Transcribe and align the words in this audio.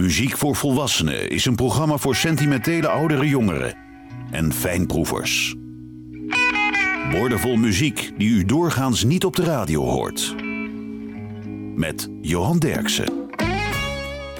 Muziek 0.00 0.36
voor 0.36 0.56
Volwassenen 0.56 1.30
is 1.30 1.44
een 1.44 1.54
programma 1.54 1.96
voor 1.96 2.16
sentimentele 2.16 2.88
oudere 2.88 3.28
jongeren 3.28 3.76
en 4.30 4.52
fijnproevers. 4.52 5.54
Woordenvol 7.10 7.56
muziek 7.56 8.12
die 8.18 8.28
u 8.28 8.44
doorgaans 8.44 9.04
niet 9.04 9.24
op 9.24 9.36
de 9.36 9.44
radio 9.44 9.84
hoort. 9.84 10.34
Met 11.74 12.08
Johan 12.20 12.58
Derksen. 12.58 13.30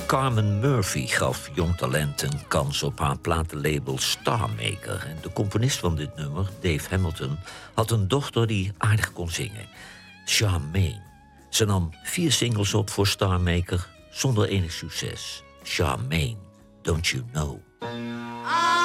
Carmen 0.06 0.60
Murphy 0.60 1.06
gaf 1.06 1.50
jong 1.54 1.76
talent 1.76 2.22
een 2.22 2.46
kans 2.48 2.82
op 2.82 2.98
haar 2.98 3.18
platenlabel 3.18 3.98
Starmaker. 3.98 5.06
En 5.08 5.16
de 5.22 5.32
componist 5.32 5.78
van 5.78 5.96
dit 5.96 6.16
nummer, 6.16 6.50
Dave 6.60 6.88
Hamilton, 6.90 7.38
had 7.74 7.90
een 7.90 8.08
dochter 8.08 8.46
die 8.46 8.72
aardig 8.76 9.12
kon 9.12 9.30
zingen. 9.30 9.66
Charmaine. 10.24 11.00
Ze 11.48 11.64
nam 11.64 11.90
vier 12.02 12.32
singles 12.32 12.74
op 12.74 12.90
voor 12.90 13.06
Starmaker 13.06 13.88
zonder 14.10 14.48
enig 14.48 14.72
succes. 14.72 15.42
Charmaine, 15.68 16.38
Don't 16.82 17.12
You 17.12 17.24
Know. 17.34 17.60
I 17.82 18.77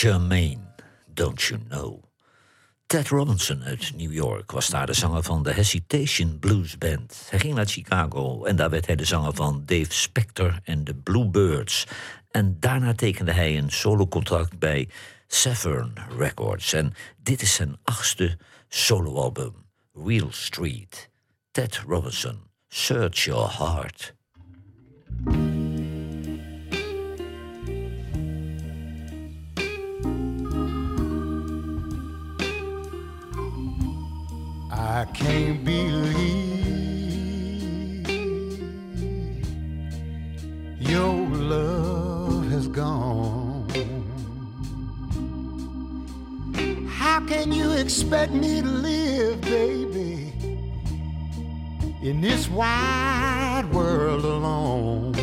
Charmaine, 0.00 0.60
Don't 1.14 1.42
You 1.42 1.60
Know. 1.68 2.02
Ted 2.86 3.08
Robinson 3.08 3.62
uit 3.62 3.92
New 3.96 4.12
York 4.12 4.50
was 4.50 4.68
daar 4.68 4.86
de 4.86 4.92
zanger 4.92 5.22
van 5.22 5.42
de 5.42 5.52
Hesitation 5.52 6.38
Blues 6.38 6.78
Band. 6.78 7.26
Hij 7.30 7.38
ging 7.38 7.54
naar 7.54 7.66
Chicago 7.66 8.44
en 8.44 8.56
daar 8.56 8.70
werd 8.70 8.86
hij 8.86 8.96
de 8.96 9.04
zanger 9.04 9.34
van 9.34 9.62
Dave 9.66 9.92
Spector 9.92 10.58
en 10.64 10.84
de 10.84 10.94
Bluebirds. 10.94 11.86
En 12.30 12.56
daarna 12.60 12.94
tekende 12.94 13.32
hij 13.32 13.58
een 13.58 13.70
solocontract 13.70 14.58
bij 14.58 14.88
Severn 15.26 15.92
Records. 16.18 16.72
En 16.72 16.92
dit 17.22 17.42
is 17.42 17.54
zijn 17.54 17.78
achtste 17.82 18.38
soloalbum, 18.68 19.54
Real 19.92 20.32
Street. 20.32 21.10
Ted 21.50 21.82
Robinson, 21.86 22.40
Search 22.68 23.24
Your 23.24 23.58
Heart. 23.58 24.14
I 35.00 35.06
can't 35.06 35.64
believe 35.64 36.50
your 40.78 41.26
love 41.26 42.46
has 42.50 42.68
gone. 42.68 43.66
How 46.86 47.20
can 47.20 47.50
you 47.50 47.70
expect 47.72 48.32
me 48.32 48.60
to 48.60 48.68
live, 48.68 49.40
baby, 49.40 50.34
in 52.02 52.20
this 52.20 52.50
wide 52.50 53.70
world 53.72 54.26
alone? 54.26 55.14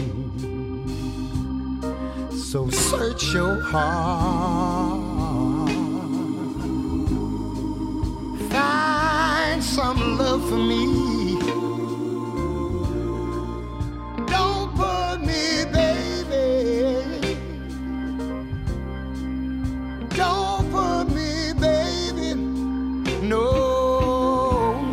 So 2.32 2.68
search 2.72 3.32
your 3.32 3.62
heart. 3.62 4.98
Find 8.50 9.27
some 9.62 10.18
love 10.18 10.48
for 10.50 10.58
me. 10.58 11.38
Don't 14.28 14.76
put 14.76 15.20
me, 15.22 15.66
baby. 15.72 17.38
Don't 20.16 20.72
put 20.72 21.06
me, 21.10 21.54
baby. 21.60 22.36
No, 23.28 23.46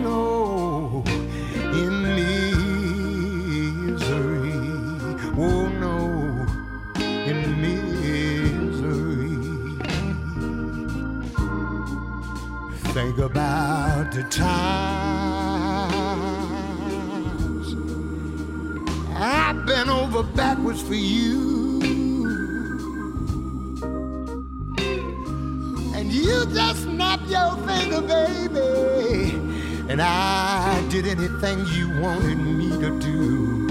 no, 0.03 1.05
in 1.73 2.03
misery. 3.87 4.53
Oh 5.37 5.69
no, 5.85 5.95
in 7.05 7.61
misery. 7.61 7.94
think 13.15 13.31
about 13.31 14.13
the 14.13 14.23
times 14.25 14.45
I've 19.17 19.65
been 19.67 19.89
over 19.89 20.23
backwards 20.23 20.83
for 20.83 20.95
you, 20.95 21.81
and 25.95 26.13
you 26.13 26.47
just 26.47 26.83
snapped 26.83 27.29
your 27.29 27.57
finger, 27.67 28.01
baby, 28.01 29.37
and 29.89 30.03
I 30.03 30.85
did 30.89 31.07
anything 31.07 31.65
you 31.67 32.01
wanted 32.01 32.39
me 32.39 32.71
to 32.71 32.99
do. 32.99 33.69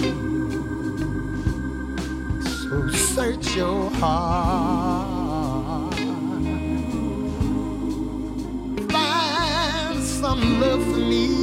So 2.44 2.90
search 2.90 3.56
your 3.56 3.90
heart. 3.92 5.13
Love 10.44 10.84
for 10.84 11.00
me. 11.00 11.43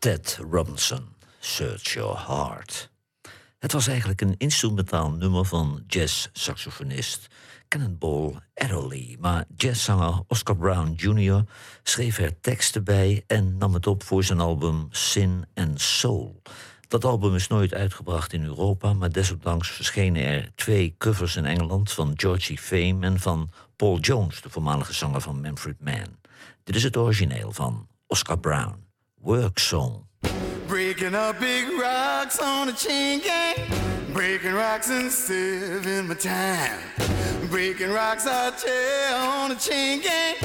Ted 0.00 0.38
Robinson, 0.50 1.08
Search 1.40 1.92
Your 1.92 2.26
Heart. 2.26 2.90
Het 3.58 3.72
was 3.72 3.86
eigenlijk 3.86 4.20
een 4.20 4.34
instrumentaal 4.36 5.10
nummer 5.10 5.44
van 5.44 5.84
jazz-saxofonist 5.86 7.26
Cannonball 7.68 8.34
Adderley. 8.54 9.16
Maar 9.18 9.44
jazzzanger 9.56 10.22
Oscar 10.26 10.56
Brown 10.56 10.92
Jr. 10.96 11.44
schreef 11.82 12.18
er 12.18 12.40
teksten 12.40 12.84
bij 12.84 13.24
en 13.26 13.58
nam 13.58 13.74
het 13.74 13.86
op 13.86 14.02
voor 14.02 14.24
zijn 14.24 14.40
album 14.40 14.86
Sin 14.90 15.44
and 15.54 15.80
Soul. 15.80 16.42
Dat 16.88 17.04
album 17.04 17.34
is 17.34 17.48
nooit 17.48 17.74
uitgebracht 17.74 18.32
in 18.32 18.44
Europa, 18.44 18.92
maar 18.92 19.12
desondanks 19.12 19.70
verschenen 19.70 20.24
er 20.24 20.50
twee 20.54 20.94
covers 20.98 21.36
in 21.36 21.44
Engeland 21.44 21.92
van 21.92 22.12
Georgie 22.14 22.58
Fame 22.58 23.06
en 23.06 23.20
van 23.20 23.50
Paul 23.76 23.98
Jones, 23.98 24.42
de 24.42 24.50
voormalige 24.50 24.92
zanger 24.92 25.20
van 25.20 25.40
Manfred 25.40 25.80
Mann. 25.80 26.18
Dit 26.64 26.76
is 26.76 26.82
het 26.82 26.96
origineel 26.96 27.52
van 27.52 27.88
Oscar 28.06 28.38
Brown, 28.38 28.88
Work 29.22 29.60
Song. 29.60 30.06
Breaking 30.66 31.14
up 31.14 31.38
big 31.40 31.68
rocks 31.78 32.40
on 32.40 32.70
a 32.70 32.72
chain 32.72 33.20
gang. 33.20 33.54
Breaking 34.14 34.54
rocks 34.54 34.88
and 34.88 35.12
saving 35.12 36.08
my 36.08 36.14
time. 36.14 36.80
Breaking 37.50 37.90
rocks 37.90 38.26
I 38.26 38.50
tell 38.52 39.28
on 39.28 39.52
a 39.52 39.56
chain 39.56 40.00
gang. 40.00 40.36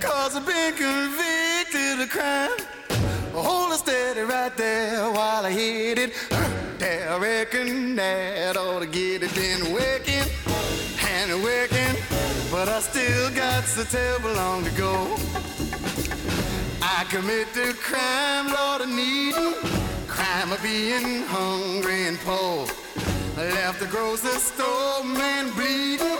Cause 0.00 0.34
I've 0.34 0.46
been 0.46 0.72
convicted 0.74 2.00
of 2.00 2.08
crime. 2.08 2.50
Hold 3.34 3.72
it 3.72 3.76
steady 3.76 4.22
right 4.22 4.56
there 4.56 5.10
while 5.10 5.44
I 5.44 5.50
hit 5.50 5.98
it. 5.98 6.12
There, 6.78 7.10
I 7.10 7.18
reckon 7.18 7.96
that 7.96 8.56
ought 8.56 8.80
to 8.80 8.86
get 8.86 9.24
it. 9.24 9.34
Been 9.34 9.74
working 9.74 10.24
and 11.06 11.42
working, 11.42 11.96
but 12.50 12.66
I 12.66 12.80
still 12.80 13.30
got 13.34 13.64
so 13.64 13.84
terrible 13.84 14.32
long 14.32 14.64
to 14.64 14.70
go. 14.70 15.51
I 16.84 17.04
commit 17.08 17.54
the 17.54 17.76
crime, 17.80 18.48
Lord, 18.48 18.80
of 18.82 18.88
needing, 18.88 19.54
crime 20.08 20.50
of 20.50 20.60
being 20.64 21.22
hungry 21.28 22.08
and 22.08 22.18
poor. 22.18 22.66
I 23.36 23.50
left 23.54 23.78
the 23.78 23.86
grocery 23.86 24.32
store, 24.32 25.04
man, 25.04 25.54
bleeding 25.54 26.18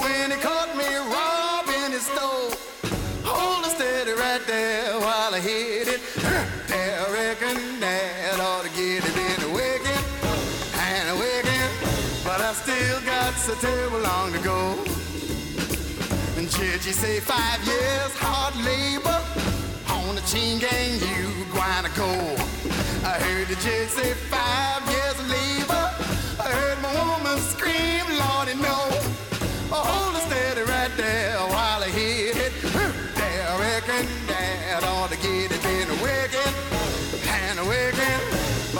when 0.00 0.30
he 0.30 0.38
caught 0.38 0.74
me 0.74 0.88
robbing 0.96 1.92
his 1.92 2.06
store. 2.06 2.48
Hold 3.28 3.66
it 3.66 3.72
steady 3.76 4.12
right 4.12 4.40
there 4.46 4.98
while 5.00 5.34
I 5.34 5.40
hit 5.40 5.88
it. 5.88 6.00
There, 6.66 6.96
I 7.04 7.12
reckon 7.12 7.78
that 7.80 8.40
ought 8.40 8.64
to 8.64 8.70
get 8.70 9.04
it 9.04 9.16
in 9.16 9.38
a 9.48 9.52
wicked 9.52 10.02
and 10.80 11.10
a 11.10 11.16
wicked, 11.20 11.70
but 12.24 12.40
I 12.40 12.54
still 12.54 13.00
got 13.04 13.34
so 13.34 13.54
terrible 13.56 14.00
long 14.00 14.32
to 14.32 14.38
go. 14.38 14.78
And 16.38 16.48
you 16.56 16.92
say 16.92 17.20
five 17.20 17.62
years 17.66 18.12
hard 18.16 18.56
labor 18.64 19.09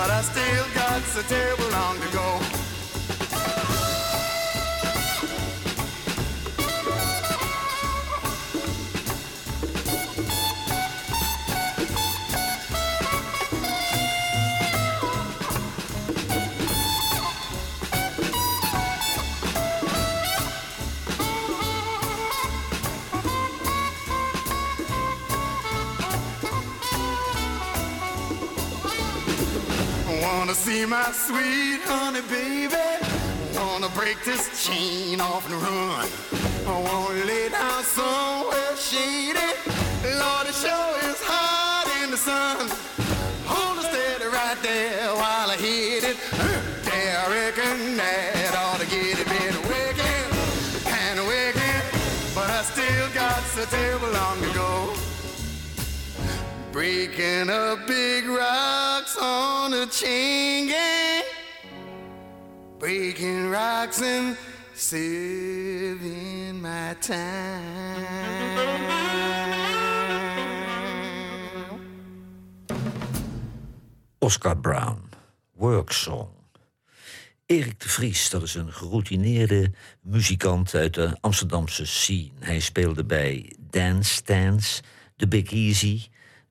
but 0.00 0.10
I 0.10 0.22
still 0.22 0.64
got 0.74 1.02
so 1.02 1.20
terrible 1.22 1.68
long 1.70 2.00
to 2.00 2.08
go. 2.08 2.59
See 30.70 30.86
my 30.86 31.10
sweet 31.10 31.80
honey 31.90 32.22
baby? 32.30 32.86
Wanna 33.58 33.88
break 34.00 34.18
this 34.24 34.44
chain 34.64 35.20
off 35.20 35.44
and 35.50 35.58
run? 35.66 36.06
I 36.72 36.76
wanna 36.86 37.24
lay 37.24 37.48
down 37.48 37.82
somewhere 37.82 38.76
shady. 38.76 39.50
Lord, 40.20 40.46
it 40.50 40.56
sure 40.64 40.94
is 41.10 41.20
hot 41.32 41.86
in 42.02 42.10
the 42.14 42.20
sun. 42.28 42.70
Hold 43.50 43.78
it 43.82 43.86
steady 43.90 44.28
right 44.38 44.60
there 44.62 45.08
while 45.20 45.50
I 45.54 45.56
hit 45.56 46.04
it. 46.10 46.16
Yeah, 46.86 47.24
I 47.24 47.26
reckon 47.38 47.96
that 47.96 48.52
ought 48.62 48.80
to 48.80 48.86
get 48.94 49.18
it 49.22 49.28
been 49.34 49.56
wicked 49.72 50.28
and 51.02 51.18
wicked, 51.32 51.82
but 52.36 52.48
I 52.58 52.62
still 52.72 53.08
got 53.22 53.42
a 53.64 53.66
table 53.66 54.10
long 54.20 54.38
ago. 54.50 54.70
go. 54.94 54.99
Breaking 56.80 57.50
up 57.50 57.86
big 57.86 58.24
rocks 58.26 59.14
on 59.20 59.74
a 59.74 59.86
chain 59.90 60.68
gang. 60.68 61.24
Breaking 62.78 63.50
rocks 63.50 64.00
and 64.00 64.34
saving 64.74 66.58
my 66.62 66.96
time. 67.00 68.06
Oscar 74.18 74.56
Brown, 74.56 75.10
Worksong. 75.58 76.28
Erik 77.46 77.80
de 77.80 77.88
Vries, 77.88 78.30
dat 78.30 78.42
is 78.42 78.54
een 78.54 78.72
geroutineerde 78.72 79.72
muzikant 80.02 80.74
uit 80.74 80.94
de 80.94 81.16
Amsterdamse 81.20 81.86
scene. 81.86 82.30
Hij 82.38 82.60
speelde 82.60 83.04
bij 83.04 83.52
Dance 83.70 84.12
Stands, 84.12 84.80
The 85.16 85.28
Big 85.28 85.52
Easy, 85.52 86.00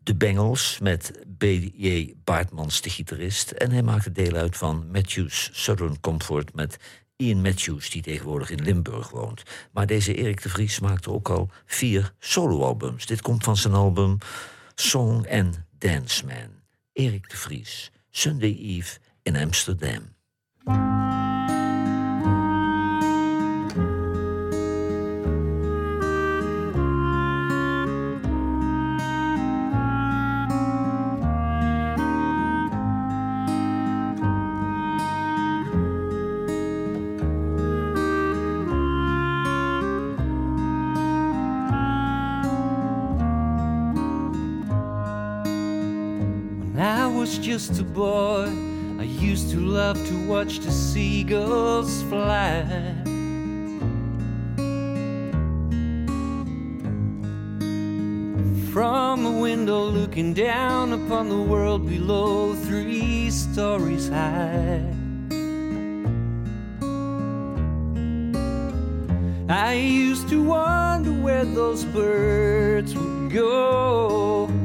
The 0.04 0.16
Bengals 0.16 0.80
met 0.80 1.12
B.J. 1.38 2.14
Baartmans, 2.24 2.82
de 2.82 2.90
gitarist. 2.90 3.52
En 3.52 3.72
hij 3.72 3.84
maakte 3.84 4.12
deel 4.12 4.34
uit 4.34 4.58
van 4.58 4.92
Matthews 4.92 5.50
Southern 5.54 6.00
Comfort 6.00 6.54
met 6.56 6.78
Ian 7.16 7.42
Matthews, 7.42 7.90
die 7.90 8.02
tegenwoordig 8.02 8.50
in 8.50 8.64
Limburg 8.64 9.10
woont. 9.10 9.44
Maar 9.72 9.86
deze 9.86 10.16
Erik 10.16 10.42
de 10.42 10.50
Vries 10.50 10.80
maakte 10.80 11.12
ook 11.12 11.30
al 11.30 11.50
vier 11.66 12.14
soloalbums. 12.20 13.06
Dit 13.06 13.22
komt 13.22 13.44
van 13.44 13.58
zijn 13.58 13.74
album 13.74 14.18
Song 14.76 15.28
and 15.30 15.60
Dance 15.78 16.26
Man. 16.26 16.62
Erik 16.94 17.30
de 17.30 17.38
Vries, 17.38 17.92
Sunday 18.10 18.58
Eve 18.60 19.00
in 19.22 19.36
Amsterdam. 19.36 20.18
To 50.08 50.28
watch 50.28 50.60
the 50.60 50.72
seagulls 50.72 52.02
fly. 52.04 52.66
From 58.72 59.26
a 59.26 59.40
window 59.40 59.84
looking 59.84 60.34
down 60.34 60.94
upon 60.94 61.30
the 61.30 61.42
world 61.42 61.88
below, 61.88 62.54
three 62.54 63.32
stories 63.32 64.10
high. 64.10 64.86
I 69.50 69.74
used 69.74 70.30
to 70.30 70.44
wonder 70.44 71.12
where 71.12 71.44
those 71.44 71.84
birds 71.86 72.94
would 72.94 73.32
go. 73.32 74.59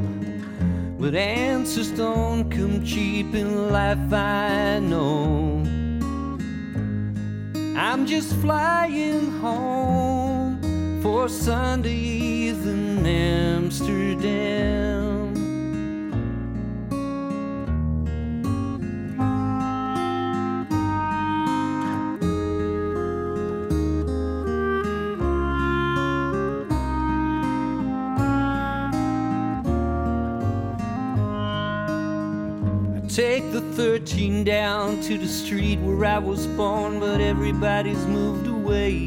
But 1.05 1.13
answers 1.13 1.91
don't 1.91 2.49
come 2.49 2.83
cheap 2.83 3.35
in 3.35 3.71
life, 3.71 4.11
I 4.11 4.79
know. 4.79 5.61
I'm 7.77 8.07
just 8.07 8.35
flying 8.37 9.29
home 9.39 10.99
for 11.03 11.29
Sunday 11.29 12.47
in 12.47 13.05
Amsterdam. 13.05 15.04
Take 33.15 33.49
the 33.53 33.61
13 33.61 34.43
down 34.43 34.99
to 35.03 35.17
the 35.17 35.29
street 35.29 35.79
where 35.79 36.03
I 36.03 36.19
was 36.19 36.47
born, 36.47 36.99
but 36.99 37.21
everybody's 37.21 38.05
moved 38.07 38.45
away. 38.45 39.05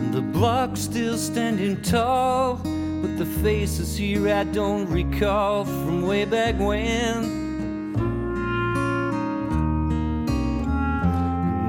And 0.00 0.14
the 0.14 0.22
block's 0.22 0.80
still 0.80 1.18
standing 1.18 1.82
tall, 1.82 2.62
but 3.02 3.18
the 3.18 3.26
faces 3.42 3.94
here 3.94 4.30
I 4.30 4.44
don't 4.44 4.88
recall 4.88 5.66
from 5.66 6.06
way 6.06 6.24
back 6.24 6.58
when. 6.58 7.42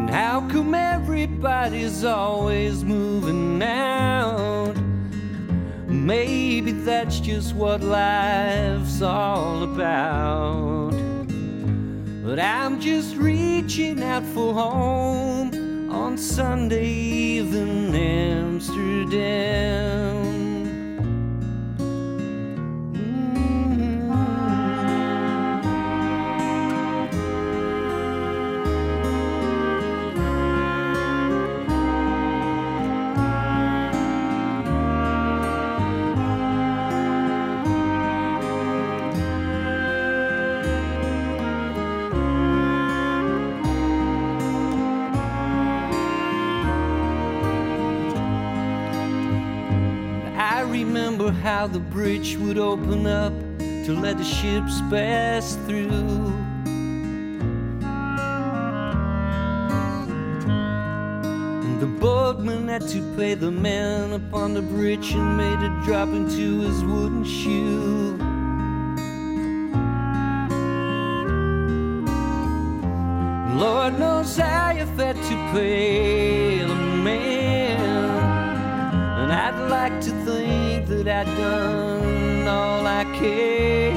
How 0.10 0.40
come 0.50 0.74
everybody's 0.74 2.06
always 2.06 2.86
moving 2.86 3.62
out? 3.62 4.24
Maybe 6.04 6.73
that's 6.86 7.20
just 7.20 7.56
what 7.56 7.82
life's 7.82 9.02
all 9.02 9.64
about. 9.64 10.92
But 12.24 12.40
I'm 12.40 12.80
just 12.80 13.16
reaching 13.16 14.04
out 14.04 14.24
for 14.26 14.54
home 14.54 15.90
on 15.92 16.18
Sunday 16.18 17.38
in 17.38 17.96
Amsterdam. 17.96 19.04
Bridge 52.04 52.36
would 52.36 52.58
open 52.58 53.08
up 53.08 53.32
to 53.86 53.94
let 53.94 54.18
the 54.18 54.26
ships 54.26 54.82
pass 54.90 55.56
through. 55.66 56.34
And 61.64 61.80
the 61.80 61.88
boatman 62.02 62.68
had 62.68 62.86
to 62.90 63.02
pay 63.16 63.36
the 63.36 63.52
man 63.52 64.12
upon 64.12 64.54
the 64.54 64.62
bridge 64.62 65.14
and 65.14 65.38
made 65.38 65.60
a 65.66 65.72
drop 65.86 66.10
into 66.10 66.60
his 66.60 66.84
wooden 66.84 67.24
shoe. 67.24 68.18
Lord 73.58 73.98
knows 73.98 74.38
I 74.40 74.74
have 74.74 74.98
had 75.00 75.16
to 75.16 75.36
pay 75.54 76.58
the 76.58 76.76
man. 77.08 77.80
And 79.22 79.32
I'd 79.32 79.70
like 79.70 80.02
to 80.02 80.12
think 80.26 80.63
that 81.04 81.28
I've 81.28 81.38
done 81.38 82.48
all 82.48 82.88
I 82.88 83.04
can. 83.20 83.94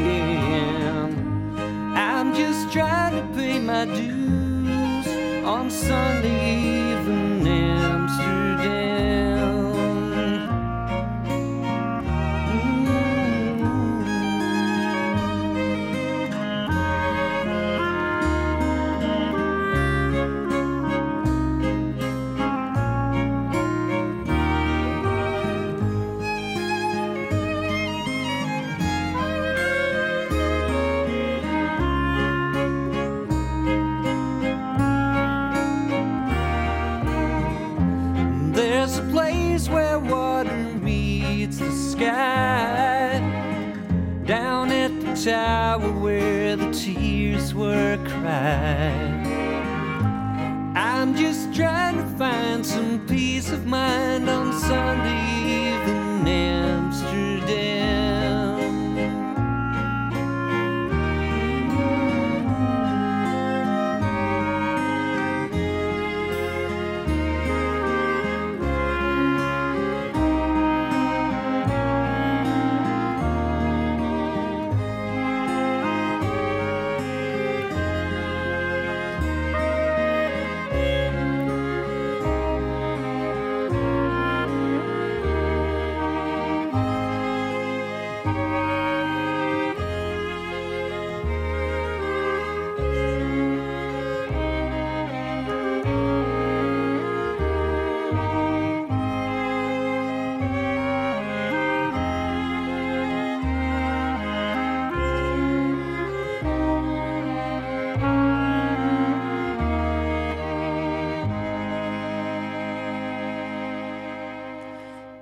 I'm 1.94 2.34
just 2.34 2.72
trying 2.72 3.14
to 3.14 3.22
pay 3.34 3.60
my 3.60 3.84
dues 3.84 5.06
on 5.44 5.70
Sunday 5.70 6.90
Eve 6.90 7.35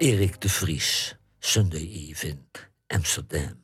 Erik 0.05 0.41
de 0.41 0.49
Vries, 0.49 1.17
Sunday 1.39 1.81
Eve 1.81 2.29
in 2.29 2.47
Amsterdam. 2.87 3.63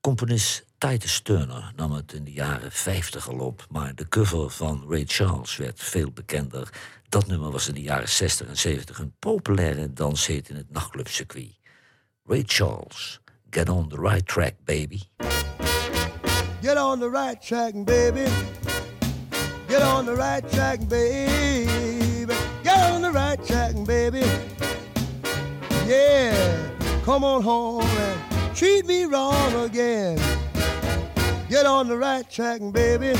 Componist 0.00 0.64
Titus 0.78 1.20
Turner 1.20 1.72
nam 1.76 1.92
het 1.92 2.12
in 2.12 2.24
de 2.24 2.32
jaren 2.32 2.72
50 2.72 3.28
al 3.28 3.38
op, 3.38 3.66
maar 3.70 3.94
de 3.94 4.08
cover 4.08 4.50
van 4.50 4.84
Ray 4.88 5.04
Charles 5.06 5.56
werd 5.56 5.80
veel 5.80 6.10
bekender. 6.10 6.68
Dat 7.08 7.26
nummer 7.26 7.50
was 7.50 7.68
in 7.68 7.74
de 7.74 7.82
jaren 7.82 8.08
60 8.08 8.46
en 8.46 8.56
70 8.56 8.98
een 8.98 9.14
populaire 9.18 9.92
danshit 9.92 10.48
in 10.48 10.56
het 10.56 10.70
nachtclubcircuit. 10.70 11.58
Ray 12.24 12.42
Charles, 12.46 13.20
Get 13.50 13.68
on 13.68 13.88
the 13.88 14.00
Right 14.00 14.26
Track, 14.26 14.54
Baby. 14.64 15.02
Get 16.62 16.76
on 16.76 16.98
the 16.98 17.10
right 17.10 17.46
track, 17.46 17.84
baby. 17.84 18.30
Get 19.68 19.82
on 19.82 20.04
the 20.04 20.14
right 20.14 20.52
track, 20.52 20.88
baby. 20.88 21.66
Get 22.62 22.92
on 22.92 23.02
the 23.02 23.10
right 23.12 23.46
track, 23.46 23.84
baby. 23.84 24.51
Yeah, 25.92 26.70
come 27.04 27.22
on 27.22 27.42
home 27.42 27.82
and 27.84 28.56
treat 28.56 28.86
me 28.86 29.04
wrong 29.04 29.52
again. 29.56 30.16
Get 31.50 31.66
on 31.66 31.86
the 31.86 31.98
right 31.98 32.26
track, 32.30 32.62
baby. 32.72 33.12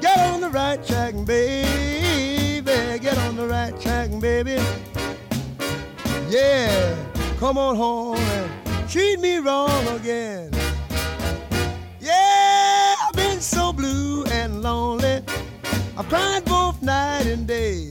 Get 0.00 0.18
on 0.20 0.40
the 0.40 0.48
right 0.50 0.80
track, 0.86 1.14
baby. 1.26 2.62
Get 3.00 3.18
on 3.18 3.34
the 3.34 3.48
right 3.48 3.74
track, 3.80 4.10
baby. 4.20 4.56
Yeah, 6.28 6.96
come 7.40 7.58
on 7.58 7.74
home 7.74 8.18
and 8.18 8.88
treat 8.88 9.18
me 9.18 9.38
wrong 9.38 9.88
again. 9.98 10.52
Yeah, 11.98 12.94
I've 13.04 13.14
been 13.14 13.40
so 13.40 13.72
blue 13.72 14.24
and 14.26 14.62
lonely. 14.62 15.24
I've 15.98 16.08
cried 16.08 16.44
both 16.44 16.80
night 16.82 17.26
and 17.26 17.48
day. 17.48 17.90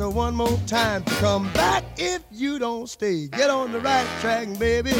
A 0.00 0.10
one 0.10 0.34
more 0.34 0.58
time 0.66 1.04
come 1.04 1.52
back 1.52 1.84
if 1.98 2.20
you 2.32 2.58
don't 2.58 2.88
stay. 2.88 3.28
Get 3.28 3.48
on 3.48 3.70
the 3.70 3.78
right 3.78 4.06
track, 4.20 4.48
baby. 4.58 4.92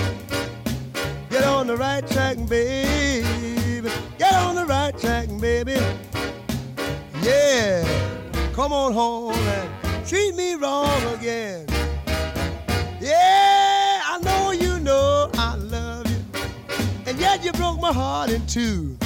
Get 1.29 1.43
on 1.43 1.67
the 1.67 1.77
right 1.77 2.07
track, 2.07 2.37
baby. 2.49 3.27
Get 4.19 4.35
on 4.35 4.55
the 4.55 4.65
right 4.65 4.97
track, 4.97 5.29
baby. 5.41 5.75
Yeah, 7.23 7.85
come 8.53 8.73
on 8.73 8.93
home 8.93 9.35
and 9.35 10.07
treat 10.07 10.37
me 10.37 10.55
wrong 10.55 11.03
again. 11.15 11.67
Yeah, 13.01 14.01
I 14.05 14.21
know 14.23 14.53
you 14.53 14.79
know 14.79 15.29
I 15.35 15.57
love 15.57 16.07
you, 16.09 16.41
and 17.07 17.19
yet 17.19 17.45
you 17.45 17.51
broke 17.53 17.81
my 17.81 17.93
heart 17.93 18.31
in 18.31 18.47
two. 18.47 18.97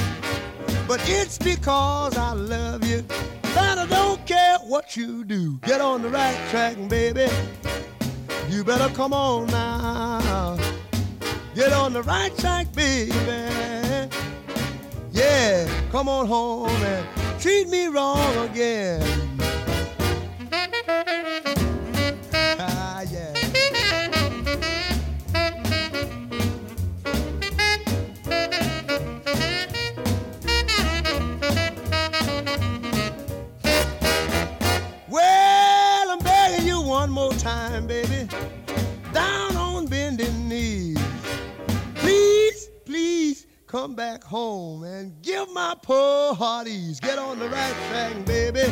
But 0.87 1.01
it's 1.09 1.39
because 1.39 2.19
I 2.19 2.33
love 2.33 2.85
you 2.85 3.05
that 3.55 3.79
I 3.79 3.87
don't 3.87 4.25
care 4.27 4.59
what 4.59 4.97
you 4.97 5.25
do. 5.25 5.59
Get 5.59 5.81
on 5.81 6.03
the 6.03 6.09
right 6.09 6.39
track, 6.51 6.77
baby. 6.89 7.29
You 8.49 8.65
better 8.65 8.93
come 8.95 9.13
on 9.13 9.47
now. 9.49 10.57
Get 11.55 11.73
on 11.73 11.93
the 11.93 12.03
right 12.03 12.37
track, 12.39 12.73
baby. 12.73 13.13
Yeah, 15.13 15.69
come 15.91 16.09
on 16.09 16.27
home 16.27 16.71
and 16.71 17.41
treat 17.41 17.69
me 17.69 17.87
wrong 17.87 18.49
again. 18.49 19.28
Time, 37.49 37.87
baby. 37.87 38.29
Down 39.15 39.57
on 39.57 39.87
bending 39.87 40.49
knees. 40.51 40.99
Please, 41.95 42.69
please 42.85 43.47
come 43.67 43.95
back 43.95 44.23
home 44.23 44.85
and 44.85 45.07
give 45.23 45.47
my 45.55 45.75
poor 45.83 46.35
heart 46.35 46.67
ease. 46.69 47.01
Get 47.01 47.19
on 47.19 47.39
the 47.39 47.49
right 47.49 47.77
track, 47.89 48.15
baby. 48.27 48.67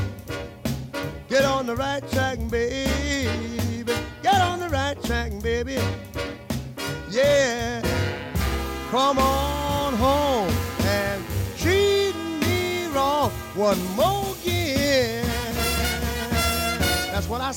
Get 1.28 1.44
on 1.44 1.64
the 1.64 1.74
right 1.74 2.04
track, 2.10 2.38
baby. 2.50 3.92
Get 4.22 4.40
on 4.42 4.60
the 4.60 4.68
right 4.68 4.98
track, 5.04 5.30
baby. 5.40 5.78
Yeah. 7.10 7.80
Come 8.90 9.18
on 9.18 9.94
home 9.94 10.52
and 10.98 11.24
treat 11.56 12.14
me 12.42 12.88
wrong 12.94 13.30
one 13.54 13.80
more 13.96 14.34
again. 14.42 15.15
What. 17.28 17.56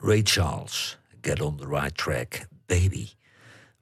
Ray 0.00 0.22
Charles, 0.22 0.96
Get 1.22 1.40
on 1.40 1.56
the 1.56 1.66
Right 1.66 1.94
Track, 1.96 2.48
Baby. 2.66 3.10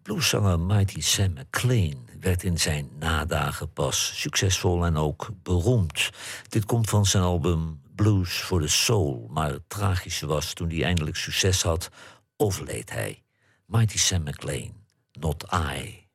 Blueszanger 0.02 0.58
Mighty 0.58 1.00
Sam 1.00 1.32
McLean 1.32 2.08
werd 2.20 2.42
in 2.42 2.58
zijn 2.58 2.88
nadagen 2.98 3.72
pas 3.72 4.20
succesvol 4.20 4.84
en 4.84 4.96
ook 4.96 5.28
beroemd. 5.42 6.10
Dit 6.48 6.64
komt 6.64 6.88
van 6.88 7.06
zijn 7.06 7.22
album 7.22 7.80
Blues 7.94 8.30
for 8.30 8.60
the 8.60 8.68
Soul, 8.68 9.28
maar 9.30 9.50
het 9.50 9.68
tragische 9.68 10.26
was 10.26 10.52
toen 10.52 10.68
hij 10.68 10.82
eindelijk 10.82 11.16
succes 11.16 11.62
had, 11.62 11.88
overleed 12.36 12.90
hij. 12.90 13.22
Mighty 13.66 13.98
Sam 13.98 14.22
McLean, 14.22 14.72
Not 15.12 15.44
I. 15.52 16.05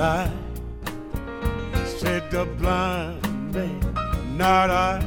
I, 0.00 0.30
said 1.84 2.30
the 2.30 2.46
blind 2.58 3.52
man. 3.52 3.80
Not 4.34 4.70
I, 4.70 5.06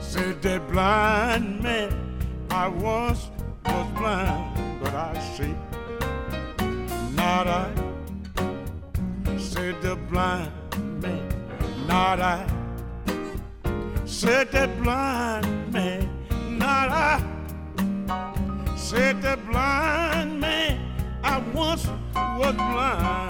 said 0.00 0.40
that 0.40 0.66
blind 0.70 1.62
man. 1.62 1.92
I 2.50 2.68
once 2.68 3.28
was 3.66 3.86
blind, 3.98 4.80
but 4.82 4.94
I 4.94 5.18
see. 5.36 5.54
Not 7.14 7.46
I, 7.46 7.70
said 9.36 9.82
the 9.82 9.96
blind 10.08 10.50
man. 11.02 11.28
Not 11.86 12.20
I, 12.20 12.46
said 14.06 14.50
that 14.52 14.82
blind 14.82 15.72
man. 15.74 16.08
Not 16.56 16.88
I, 16.88 18.76
said 18.76 19.20
that 19.20 19.44
blind 19.46 20.40
man. 20.40 20.80
I 21.22 21.38
once 21.52 21.86
was 22.14 22.54
blind 22.54 23.25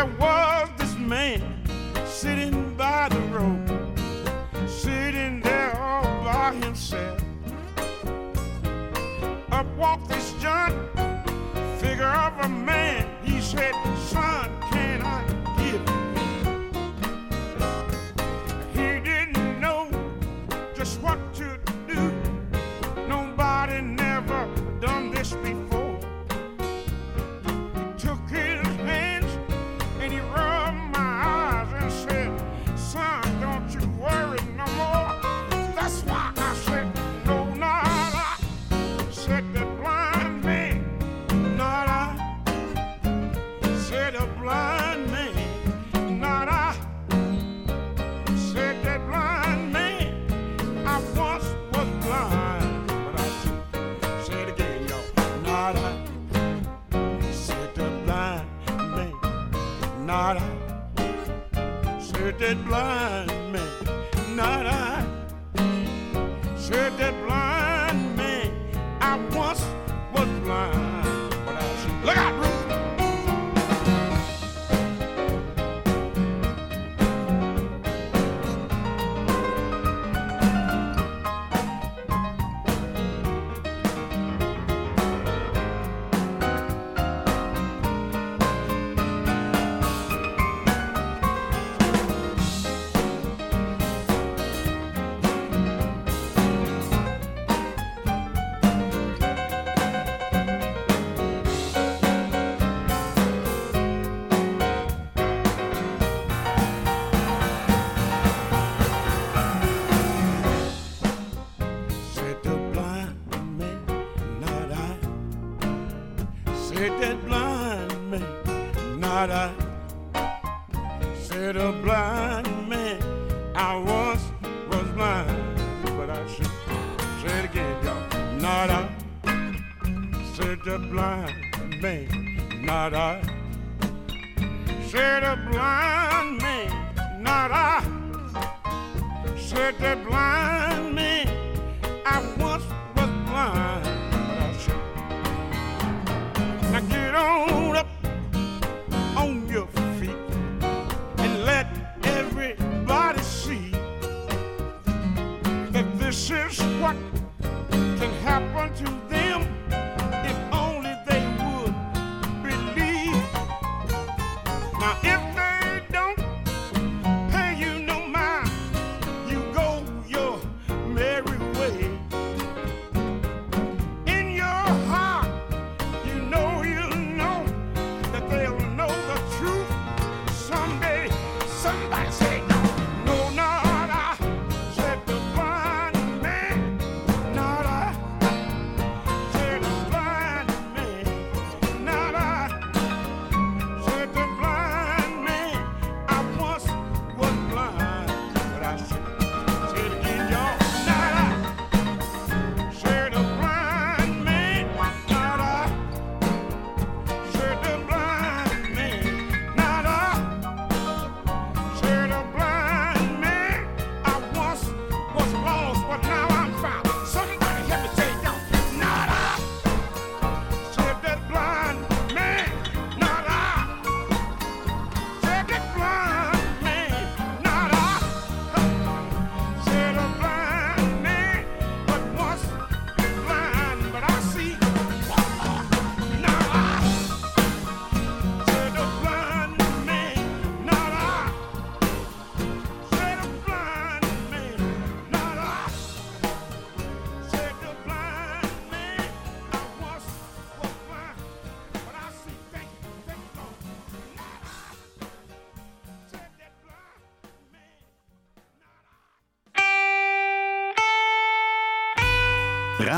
there 0.00 0.18
was 0.18 0.70
this 0.78 0.96
man 0.96 1.42
sitting 2.06 2.74
by 2.74 3.06
the 3.10 3.20
road, 3.36 3.68
sitting 4.66 5.42
there 5.42 5.76
all 5.76 6.24
by 6.24 6.54
himself. 6.54 7.20
Up 9.52 9.66
walked 9.76 10.08
this 10.08 10.32
giant 10.40 10.74
figure 11.78 12.06
of 12.06 12.32
a 12.46 12.48
man. 12.48 13.09
it 62.50 62.64
blind. 62.64 63.39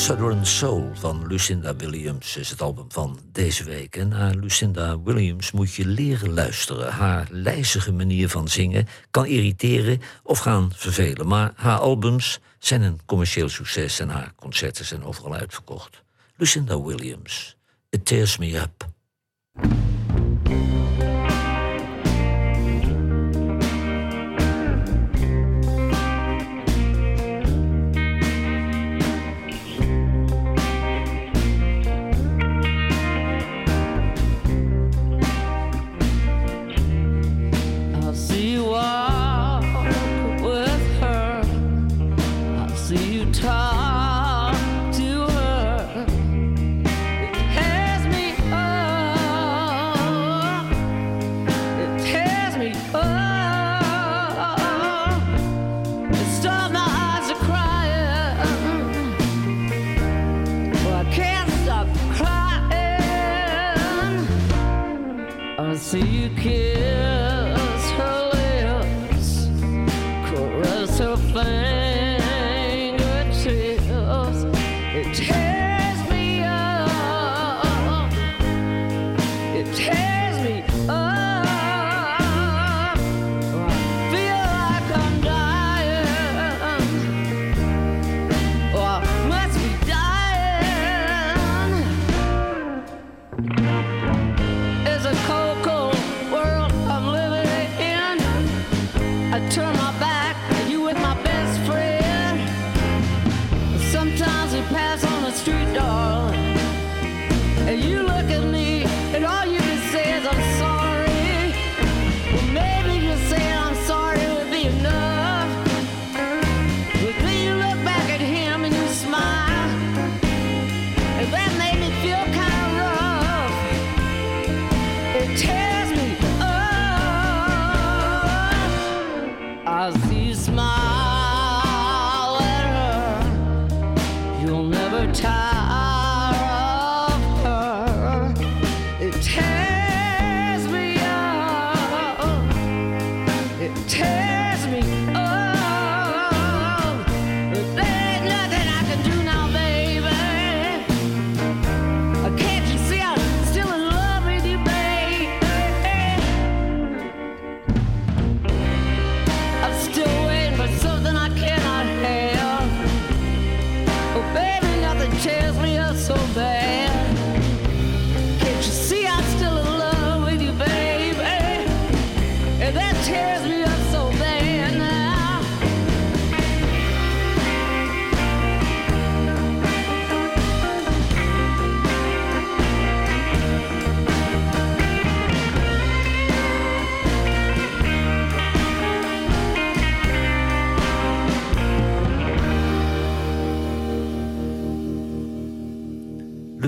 Southern 0.00 0.46
Soul 0.46 0.90
van 0.94 1.26
Lucinda 1.26 1.76
Williams 1.76 2.36
is 2.36 2.50
het 2.50 2.60
album 2.60 2.84
van 2.88 3.18
deze 3.32 3.64
week. 3.64 3.96
En 3.96 4.08
naar 4.08 4.34
Lucinda 4.34 5.00
Williams 5.00 5.50
moet 5.50 5.74
je 5.74 5.86
leren 5.86 6.34
luisteren. 6.34 6.92
Haar 6.92 7.26
lijzige 7.30 7.92
manier 7.92 8.28
van 8.28 8.48
zingen 8.48 8.86
kan 9.10 9.26
irriteren 9.26 10.00
of 10.22 10.38
gaan 10.38 10.72
vervelen. 10.74 11.26
Maar 11.26 11.52
haar 11.54 11.78
albums 11.78 12.40
zijn 12.58 12.82
een 12.82 13.00
commercieel 13.06 13.48
succes 13.48 13.98
en 13.98 14.08
haar 14.08 14.32
concerten 14.36 14.84
zijn 14.84 15.04
overal 15.04 15.34
uitverkocht. 15.34 16.02
Lucinda 16.36 16.82
Williams, 16.82 17.56
It 17.90 18.04
Tears 18.04 18.38
Me 18.38 18.56
Up. 18.56 18.88
It 75.02 75.49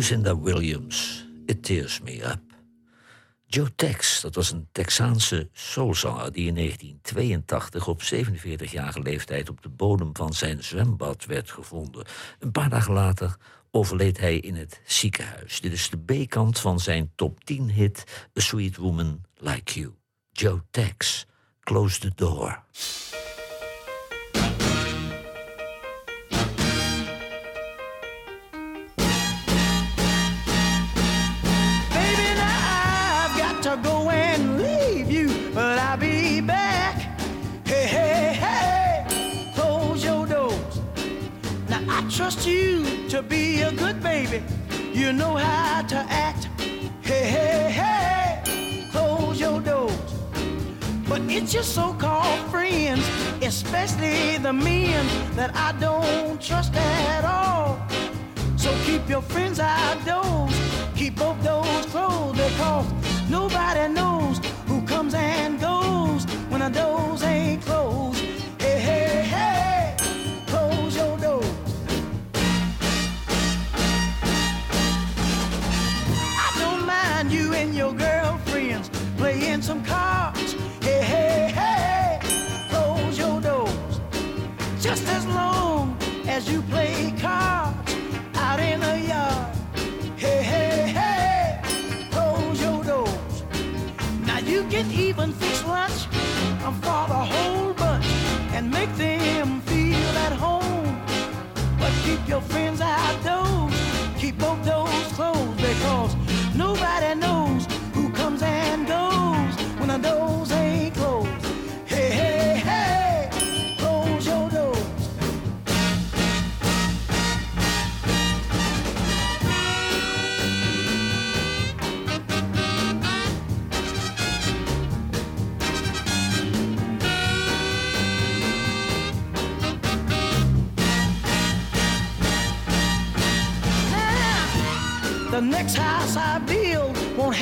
Lucinda 0.02 0.38
Williams, 0.38 1.26
It 1.46 1.62
Tears 1.62 2.00
Me 2.00 2.24
Up. 2.24 2.40
Joe 3.46 3.74
Tex, 3.74 4.20
dat 4.20 4.34
was 4.34 4.50
een 4.50 4.68
Texaanse 4.72 5.48
soulzanger 5.52 6.32
die 6.32 6.46
in 6.46 6.54
1982 6.54 7.88
op 7.88 8.02
47-jarige 8.02 9.00
leeftijd 9.00 9.48
op 9.48 9.62
de 9.62 9.68
bodem 9.68 10.10
van 10.16 10.32
zijn 10.32 10.64
zwembad 10.64 11.24
werd 11.24 11.50
gevonden. 11.50 12.04
Een 12.38 12.50
paar 12.50 12.68
dagen 12.68 12.92
later 12.92 13.36
overleed 13.70 14.18
hij 14.18 14.38
in 14.38 14.56
het 14.56 14.80
ziekenhuis. 14.84 15.60
Dit 15.60 15.72
is 15.72 15.90
de 15.90 16.24
B-kant 16.24 16.58
van 16.58 16.80
zijn 16.80 17.12
top 17.14 17.44
10 17.44 17.70
hit 17.70 18.04
A 18.38 18.40
Sweet 18.40 18.76
Woman 18.76 19.20
Like 19.36 19.80
You. 19.80 19.94
Joe 20.32 20.62
Tex, 20.70 21.26
Close 21.60 21.98
the 21.98 22.12
Door. 22.14 22.62
Good 43.76 44.02
baby. 44.02 44.42
You 44.92 45.12
know 45.12 45.36
how 45.36 45.82
to 45.82 45.96
act. 46.08 46.48
Hey, 47.02 47.26
hey, 47.36 47.70
hey, 47.70 48.86
close 48.90 49.40
your 49.40 49.60
doors. 49.60 49.92
But 51.08 51.22
it's 51.22 51.52
your 51.52 51.62
so-called 51.62 52.50
friends, 52.50 53.06
especially 53.42 54.38
the 54.38 54.52
men 54.52 55.06
that 55.36 55.54
I 55.54 55.72
don't 55.78 56.40
trust 56.40 56.74
at 56.74 57.24
all. 57.24 57.78
So 58.56 58.70
keep 58.84 59.08
your 59.08 59.22
friends 59.22 59.58
outdoors. 59.60 60.01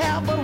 have 0.00 0.28
a 0.30 0.39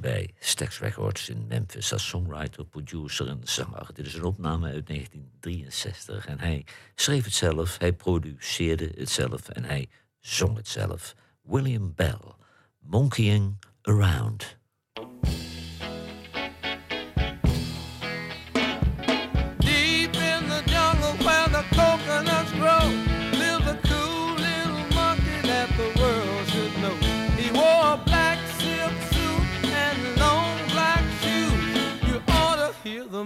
bij 0.00 0.34
Stax 0.38 0.78
Records 0.78 1.28
in 1.28 1.46
Memphis 1.46 1.92
als 1.92 2.08
songwriter, 2.08 2.64
producer 2.64 3.28
en 3.28 3.40
zanger. 3.44 3.90
Dit 3.94 4.06
is 4.06 4.14
een 4.14 4.24
opname 4.24 4.66
uit 4.66 4.86
1963 4.86 6.26
en 6.26 6.40
hij 6.40 6.66
schreef 6.94 7.24
het 7.24 7.34
zelf, 7.34 7.78
hij 7.78 7.92
produceerde 7.92 8.92
het 8.96 9.10
zelf 9.10 9.48
en 9.48 9.64
hij 9.64 9.88
zong 10.20 10.56
het 10.56 10.68
zelf. 10.68 11.14
William 11.42 11.92
Bell, 11.94 12.20
Monkeying 12.78 13.64
Around. 13.82 14.56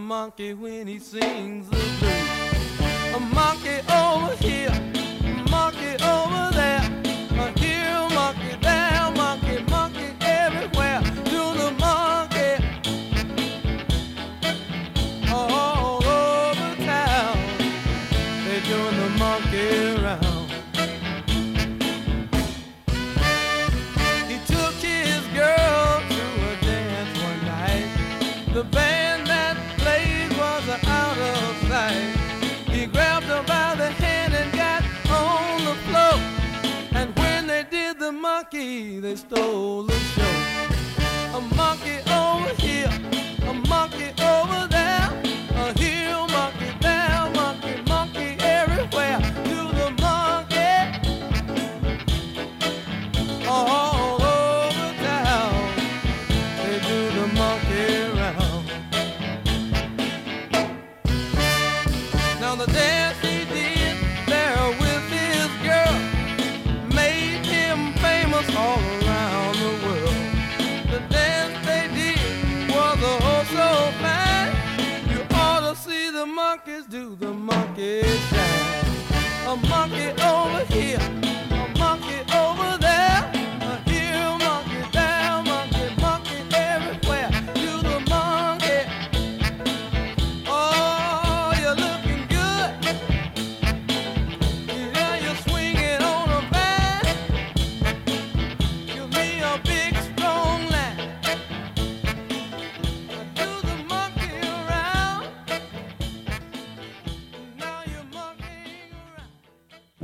monkey 0.06 0.54
when 0.54 0.86
he 0.86 1.00
sings 1.00 1.68
the 1.68 1.76
blues. 1.98 3.14
A 3.16 3.20
monkey 3.34 3.80
over 3.92 4.36
here. 4.36 5.05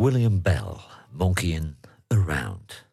William 0.02 0.42
Bell, 0.42 0.80
Monkeying 1.10 1.76
Around. 2.08 2.86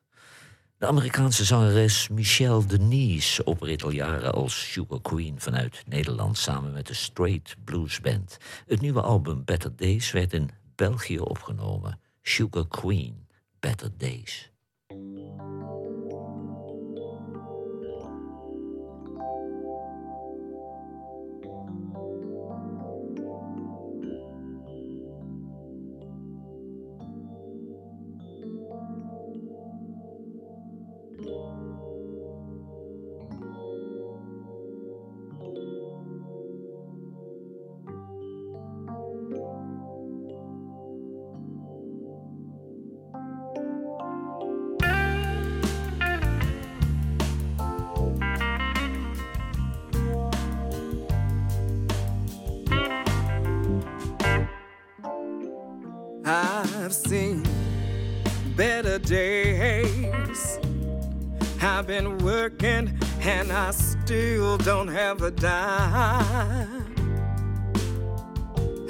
De 0.77 0.87
Amerikaanse 0.87 1.45
zangeres 1.45 2.07
Michelle 2.07 2.65
Denise 2.65 3.43
opreed 3.43 3.83
al 3.83 3.89
jaren 3.89 4.33
als 4.33 4.71
Sugar 4.71 5.01
Queen 5.01 5.39
vanuit 5.39 5.83
Nederland 5.87 6.37
samen 6.37 6.71
met 6.73 6.87
de 6.87 6.93
Straight 6.93 7.55
Blues 7.63 8.01
Band. 8.01 8.37
Het 8.65 8.81
nieuwe 8.81 9.01
album 9.01 9.43
Better 9.45 9.75
Days 9.75 10.11
werd 10.11 10.33
in 10.33 10.49
België 10.75 11.19
opgenomen. 11.19 11.99
Sugar 12.21 12.67
Queen, 12.67 13.27
Better 13.59 13.89
Days. 13.97 14.51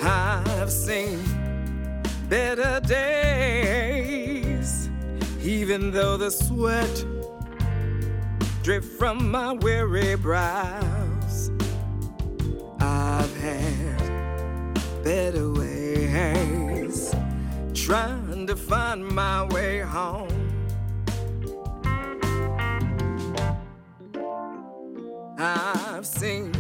I've 0.04 0.72
seen 0.72 1.24
better 2.30 2.80
days, 2.82 4.12
even 5.42 5.90
though 5.90 6.18
the 6.18 6.30
sweat 6.30 7.04
drip 8.62 8.84
from 8.84 9.32
my 9.32 9.54
weary 9.54 10.14
brows. 10.14 11.50
I've 12.80 13.36
had 13.42 14.80
better 15.04 15.52
ways 15.52 17.12
trying 17.74 18.46
to 18.46 18.56
find 18.56 19.04
my 19.08 19.46
way 19.46 19.80
home. 19.80 20.40
I've 26.00 26.08
seen 26.08 26.54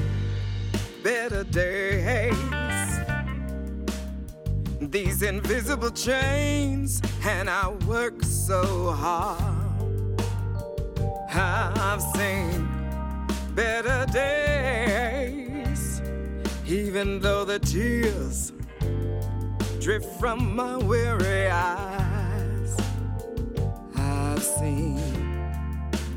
better 1.02 1.46
days. 1.46 2.36
These 4.82 5.22
invisible 5.22 5.92
chains, 5.92 7.02
and 7.24 7.50
I 7.50 7.70
work 7.88 8.22
so 8.22 8.92
hard. 8.92 10.22
I've 11.32 12.02
seen 12.02 12.68
better 13.56 14.06
days, 14.12 16.02
even 16.66 17.22
though 17.22 17.46
the 17.46 17.60
tears 17.60 18.52
drift 19.80 20.20
from 20.20 20.54
my 20.54 20.76
weary 20.76 21.48
eyes. 21.48 22.78
I've 23.96 24.44
seen 24.44 25.00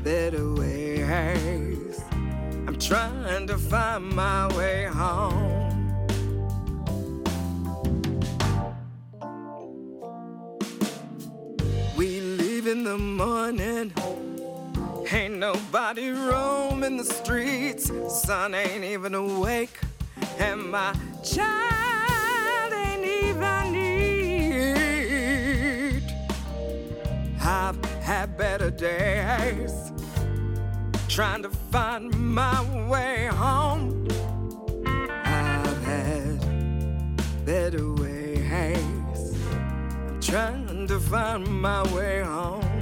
better 0.03 0.53
ways. 0.55 1.72
Trying 2.85 3.47
to 3.47 3.57
find 3.57 4.09
my 4.09 4.53
way 4.57 4.83
home. 4.83 5.95
We 11.95 12.19
leave 12.19 12.67
in 12.67 12.83
the 12.83 12.97
morning. 12.97 13.93
Ain't 15.09 15.37
nobody 15.37 16.09
roaming 16.09 16.97
the 16.97 17.05
streets. 17.05 17.89
Sun 18.09 18.53
ain't 18.53 18.83
even 18.83 19.15
awake. 19.15 19.79
And 20.37 20.69
my 20.69 20.93
child 21.23 22.73
ain't 22.73 23.05
even 23.05 23.75
eat. 23.77 24.83
I've 27.39 27.81
had 28.01 28.37
better 28.37 28.69
days 28.69 29.92
trying 31.13 31.43
to 31.43 31.49
find 31.71 32.11
my 32.33 32.59
way 32.89 33.27
home. 33.27 34.07
I've 34.83 35.83
had 35.83 37.45
better 37.45 37.93
ways. 37.93 39.37
I'm 39.53 40.19
trying 40.19 40.87
to 40.87 40.99
find 40.99 41.45
my 41.61 41.83
way 41.93 42.21
home. 42.21 42.72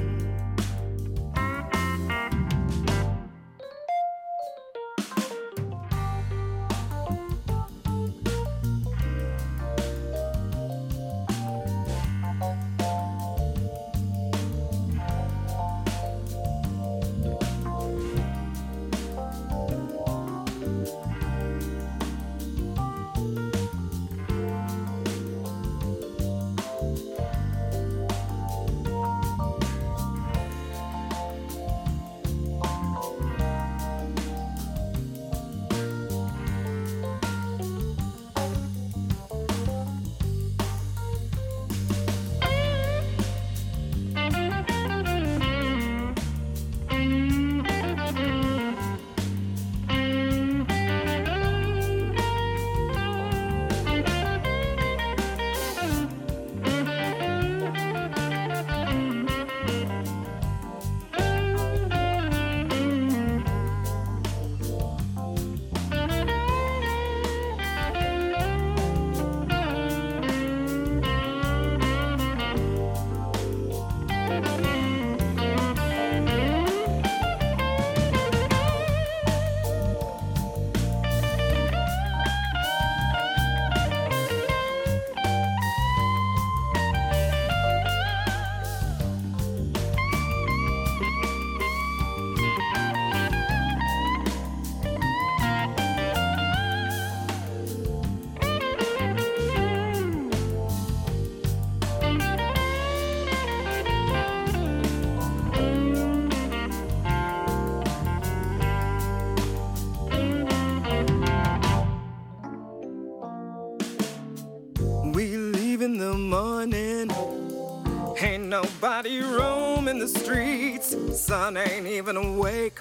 Nobody 118.81 119.21
roaming 119.21 119.99
the 119.99 120.07
streets. 120.07 120.95
Sun 121.13 121.55
ain't 121.55 121.85
even 121.85 122.17
awake. 122.17 122.79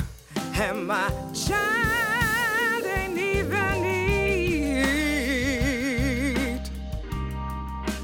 And 0.54 0.86
my 0.86 1.10
child 1.34 2.84
ain't 2.86 3.18
even 3.18 3.84
eat. 3.84 4.30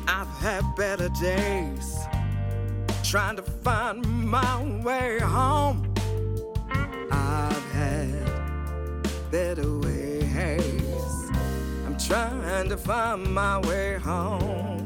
I've 0.06 0.28
had 0.28 0.62
better 0.76 1.08
days. 1.18 1.96
Trying 3.02 3.36
to 3.36 3.42
find 3.42 4.04
my 4.06 4.62
way 4.82 5.18
home. 5.18 5.94
I've 7.10 7.70
had 7.72 8.12
better 9.30 9.78
ways. 9.78 10.82
I'm 11.86 11.96
trying 11.96 12.68
to 12.68 12.76
find 12.76 13.24
my 13.32 13.58
way 13.60 13.94
home. 13.94 14.85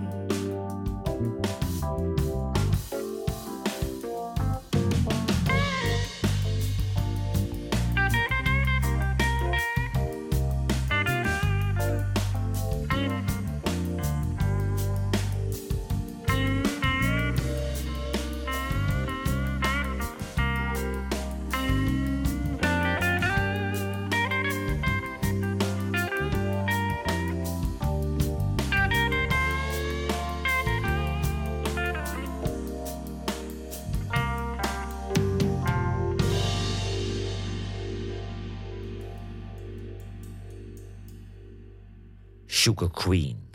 Queen, 43.11 43.51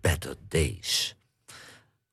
Better 0.00 0.34
Days. 0.48 1.16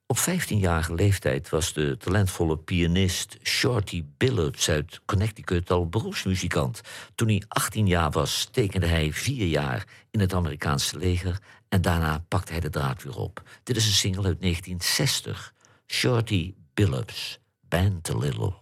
Op 0.05 0.17
Op 0.17 0.17
15-jarige 0.17 0.93
leeftijd 0.93 1.49
was 1.49 1.73
de 1.73 1.97
talentvolle 1.97 2.57
pianist 2.57 3.37
Shorty 3.43 4.05
Billups 4.17 4.69
uit 4.69 5.01
Connecticut 5.05 5.71
al 5.71 5.89
beroepsmuzikant. 5.89 6.81
Toen 7.15 7.27
hij 7.27 7.43
18 7.47 7.87
jaar 7.87 8.11
was, 8.11 8.47
tekende 8.51 8.85
hij 8.85 9.13
vier 9.13 9.47
jaar 9.47 9.87
in 10.11 10.19
het 10.19 10.33
Amerikaanse 10.33 10.97
leger 10.97 11.39
en 11.69 11.81
daarna 11.81 12.25
pakte 12.27 12.51
hij 12.51 12.61
de 12.61 12.69
draad 12.69 13.03
weer 13.03 13.17
op. 13.17 13.43
Dit 13.63 13.75
is 13.75 13.85
een 13.85 13.91
single 13.91 14.25
uit 14.25 14.41
1960. 14.41 15.53
Shorty 15.87 16.53
Billups, 16.73 17.39
Band 17.67 18.09
a 18.09 18.17
Little. 18.17 18.53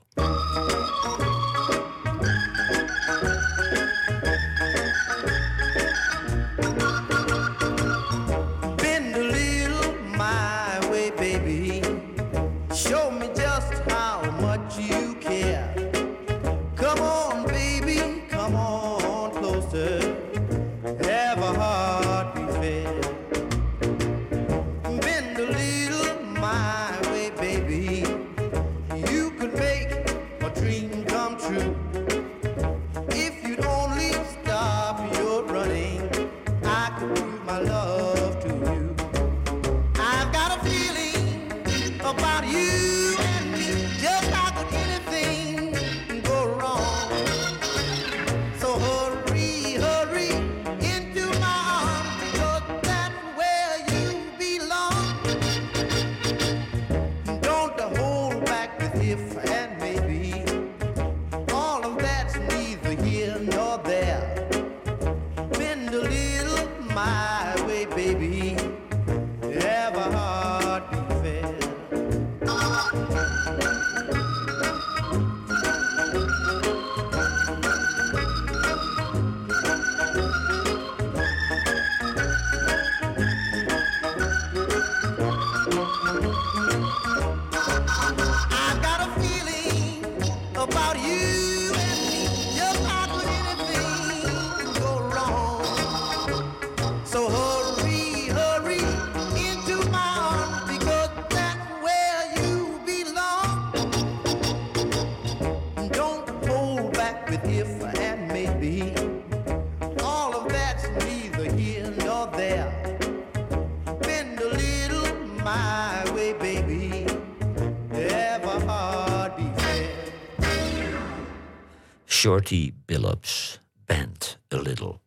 Shorty 122.24 122.74
Billups, 122.86 123.60
Band 123.86 124.40
a 124.54 124.58
Little. 124.62 125.00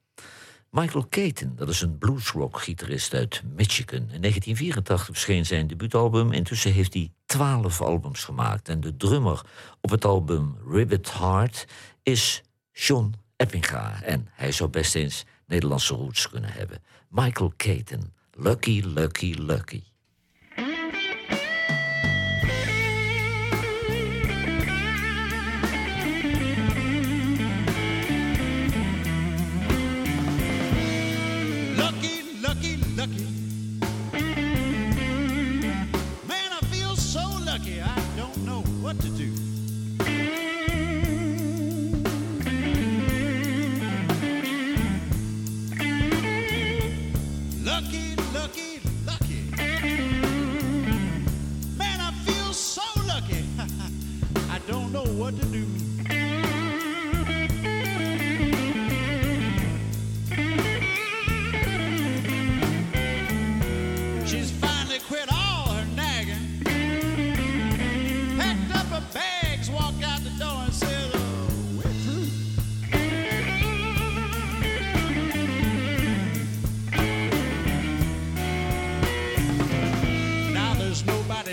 Michael 0.71 1.07
Caton, 1.09 1.53
dat 1.57 1.69
is 1.69 1.81
een 1.81 1.99
bluesrock-gitarist 1.99 3.15
uit 3.15 3.43
Michigan. 3.55 3.99
In 3.99 4.21
1984 4.21 5.05
verscheen 5.05 5.47
zijn 5.47 5.67
debuutalbum. 5.67 6.33
Intussen 6.33 6.73
heeft 6.73 6.95
hij 6.95 7.13
twaalf 7.27 7.81
albums 7.81 8.25
gemaakt. 8.25 8.69
En 8.69 8.81
de 8.81 8.97
drummer 8.97 9.43
op 9.81 9.91
het 9.91 10.05
album 10.05 10.57
Ribbit 10.69 11.13
Heart 11.13 11.67
is 12.03 12.43
John 12.73 13.15
Eppinga. 13.37 14.03
En 14.03 14.29
hij 14.33 14.53
zou 14.53 14.71
best 14.71 14.95
eens 14.95 15.25
Nederlandse 15.47 15.95
roots 15.95 16.31
kunnen 16.31 16.53
hebben. 16.53 16.83
Michael 17.09 17.53
Caton, 17.57 18.13
Lucky, 18.33 18.83
Lucky, 18.85 19.35
Lucky. 19.39 19.83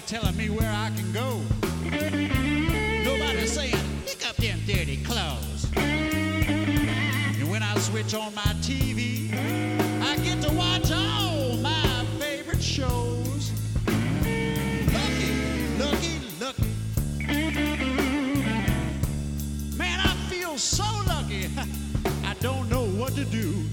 Telling 0.08 0.36
me 0.36 0.50
where 0.50 0.70
I 0.70 0.92
can 0.96 1.12
go. 1.14 1.40
Nobody 3.04 3.48
saying, 3.48 3.76
pick 4.06 4.28
up 4.28 4.36
them 4.36 4.60
dirty 4.66 4.98
clothes. 5.04 5.68
And 5.78 7.50
when 7.50 7.64
I 7.64 7.78
switch 7.80 8.14
on 8.14 8.36
my 8.36 8.54
TV, 8.62 9.32
I 10.02 10.18
get 10.18 10.42
to 10.42 10.52
watch 10.56 10.92
all 10.92 11.56
my 11.58 12.06
favorite 12.20 12.62
shows. 12.62 13.52
Lucky, 14.94 15.32
lucky, 15.80 16.20
lucky. 16.42 16.68
Man, 19.78 20.00
I 20.00 20.16
feel 20.30 20.58
so 20.58 20.84
lucky. 21.08 21.50
I 22.26 22.34
don't 22.42 22.70
know 22.70 22.86
what 22.86 23.16
to 23.16 23.24
do. 23.26 23.64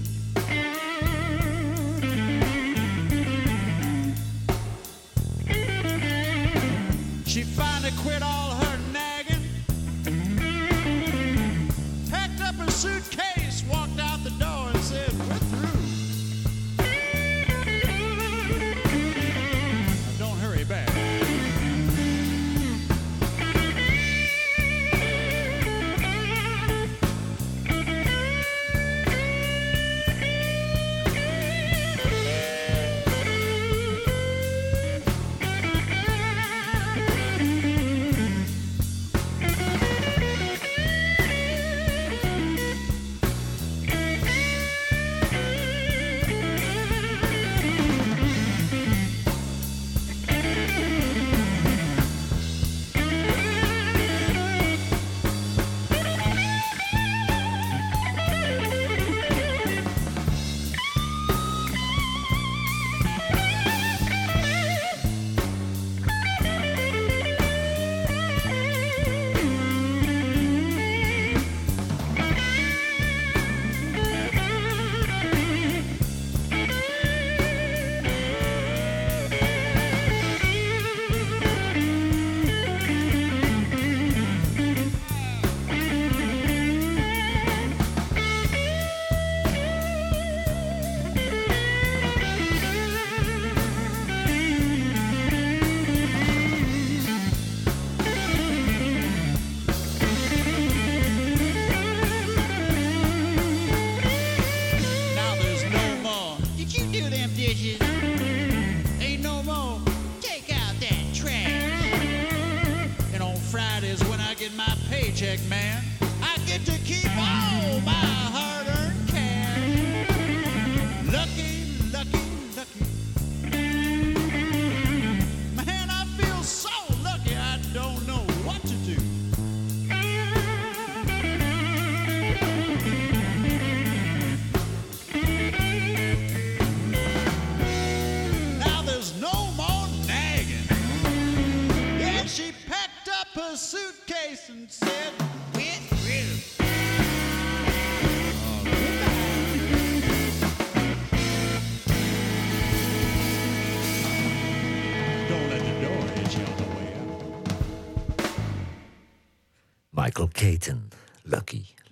check 115.21 115.39
man. 115.47 115.60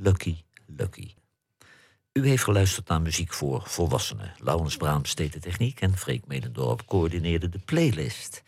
Lucky 0.09 0.35
Lucky. 0.65 1.13
U 2.13 2.27
heeft 2.27 2.43
geluisterd 2.43 2.87
naar 2.87 3.01
muziek 3.01 3.33
voor 3.33 3.63
volwassenen. 3.65 4.33
Laurens 4.37 4.77
Braam 4.77 5.01
deed 5.15 5.33
de 5.33 5.39
techniek 5.39 5.81
en 5.81 5.97
Freek 5.97 6.27
Medendorp 6.27 6.85
coördineerde 6.85 7.49
de 7.49 7.59
playlist. 7.65 8.43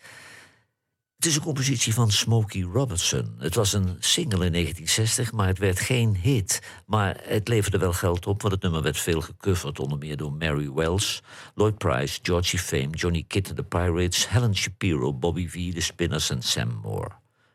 Het 1.16 1.26
is 1.26 1.36
een 1.36 1.42
compositie 1.42 1.94
van 1.94 2.12
Smokey 2.12 2.62
Robinson. 2.62 3.36
Het 3.38 3.56
was 3.56 3.74
een 3.74 3.96
single 4.00 4.46
in 4.46 4.52
1960, 4.52 5.32
maar 5.32 5.48
het 5.48 5.58
werd 5.58 5.80
geen 5.80 6.16
hit. 6.16 6.62
Maar 6.86 7.20
het 7.24 7.48
leverde 7.48 7.78
wel 7.78 7.94
geld 7.94 8.28
op, 8.28 8.42
want 8.42 8.54
het 8.54 8.64
nummer 8.64 8.82
werd 8.82 8.98
veel 8.98 9.22
gecoverd. 9.22 9.80
Onder 9.80 9.98
meer 9.98 10.18
door 10.18 10.34
Mary 10.34 10.72
Wells, 10.72 11.22
Lloyd 11.56 11.78
Price, 11.78 12.20
Georgie 12.22 12.60
Fame, 12.60 12.90
Johnny 12.90 13.24
Kidd 13.28 13.48
and 13.48 13.58
the 13.58 13.64
Pirates... 13.64 14.30
Helen 14.30 14.56
Shapiro, 14.56 15.14
Bobby 15.14 15.48
V, 15.48 15.74
The 15.74 15.82
Spinners 15.82 16.30
en 16.30 16.42
Sam 16.42 16.80
Moore. 16.84 17.12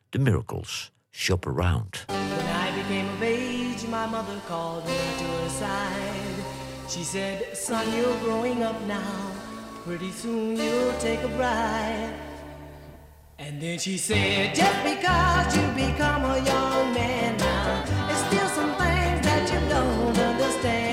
The 0.09 0.19
Miracles, 0.19 0.93
Shop 1.11 1.47
Around. 1.47 2.05
my 3.97 4.05
mother 4.05 4.39
called 4.47 4.85
me 4.85 5.01
to 5.21 5.25
her 5.25 5.49
side. 5.49 6.39
She 6.87 7.03
said, 7.03 7.57
Son, 7.57 7.85
you're 7.97 8.19
growing 8.19 8.63
up 8.63 8.79
now. 8.83 9.33
Pretty 9.87 10.11
soon 10.11 10.55
you'll 10.55 10.99
take 10.99 11.23
a 11.23 11.29
bride. 11.29 12.13
And 13.39 13.59
then 13.63 13.79
she 13.79 13.97
said, 13.97 14.55
Just 14.55 14.79
because 14.91 15.49
you 15.57 15.67
become 15.87 16.23
a 16.37 16.39
young 16.53 16.85
man 16.93 17.39
now, 17.39 18.11
it's 18.11 18.23
still 18.29 18.49
some 18.59 18.73
things 18.83 19.21
that 19.29 19.45
you 19.53 19.61
don't 19.75 20.19
understand. 20.31 20.86